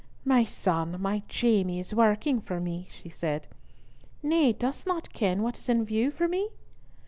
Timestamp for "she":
2.89-3.07